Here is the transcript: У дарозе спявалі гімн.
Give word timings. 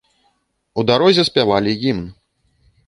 У 0.79 0.87
дарозе 0.91 1.27
спявалі 1.31 1.79
гімн. 1.85 2.13